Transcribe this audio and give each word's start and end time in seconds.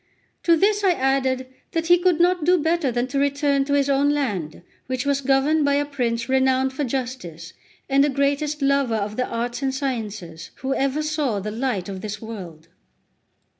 To 0.41 0.57
this 0.57 0.83
I 0.83 0.93
added 0.93 1.45
that 1.73 1.85
he 1.85 1.99
could 1.99 2.19
not 2.19 2.43
do 2.43 2.57
better 2.57 2.91
than 2.91 3.05
to 3.09 3.19
return 3.19 3.65
to 3.65 3.73
his 3.73 3.87
own 3.87 4.09
land, 4.09 4.63
which 4.87 5.05
was 5.05 5.21
governed 5.21 5.63
by 5.63 5.75
a 5.75 5.85
prince 5.85 6.27
renowned 6.27 6.73
for 6.73 6.83
justice, 6.83 7.53
and 7.87 8.03
the 8.03 8.09
greatest 8.09 8.63
lover 8.63 8.95
of 8.95 9.15
the 9.15 9.27
arts 9.27 9.61
and 9.61 9.71
sciences 9.71 10.49
who 10.55 10.73
ever 10.73 11.03
saw 11.03 11.39
the 11.39 11.51
light 11.51 11.87
of 11.87 12.01
this 12.01 12.19
world. 12.19 12.67